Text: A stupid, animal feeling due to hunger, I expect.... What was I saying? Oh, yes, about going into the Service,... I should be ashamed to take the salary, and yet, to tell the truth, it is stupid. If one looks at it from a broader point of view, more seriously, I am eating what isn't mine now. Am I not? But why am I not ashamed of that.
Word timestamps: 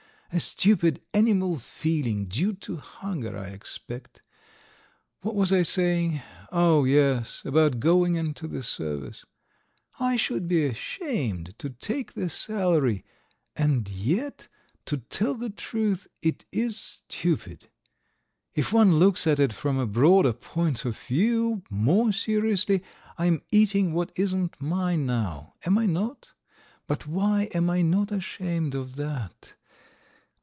A 0.33 0.39
stupid, 0.39 1.01
animal 1.13 1.59
feeling 1.59 2.23
due 2.23 2.53
to 2.53 2.77
hunger, 2.77 3.37
I 3.37 3.47
expect.... 3.47 4.21
What 5.23 5.35
was 5.35 5.51
I 5.51 5.61
saying? 5.63 6.21
Oh, 6.53 6.85
yes, 6.85 7.43
about 7.43 7.81
going 7.81 8.15
into 8.15 8.47
the 8.47 8.63
Service,... 8.63 9.25
I 9.99 10.15
should 10.15 10.47
be 10.47 10.63
ashamed 10.65 11.55
to 11.59 11.69
take 11.69 12.13
the 12.13 12.29
salary, 12.29 13.03
and 13.57 13.89
yet, 13.89 14.47
to 14.85 14.99
tell 14.99 15.33
the 15.35 15.49
truth, 15.49 16.07
it 16.21 16.45
is 16.49 16.79
stupid. 16.79 17.67
If 18.55 18.71
one 18.71 18.99
looks 18.99 19.27
at 19.27 19.37
it 19.37 19.51
from 19.51 19.77
a 19.77 19.85
broader 19.85 20.31
point 20.31 20.85
of 20.85 20.97
view, 20.97 21.61
more 21.69 22.13
seriously, 22.13 22.85
I 23.17 23.25
am 23.25 23.41
eating 23.51 23.91
what 23.91 24.13
isn't 24.15 24.61
mine 24.61 25.05
now. 25.05 25.55
Am 25.65 25.77
I 25.77 25.87
not? 25.87 26.31
But 26.87 27.05
why 27.05 27.49
am 27.53 27.69
I 27.69 27.81
not 27.81 28.13
ashamed 28.13 28.75
of 28.75 28.95
that. 28.95 29.55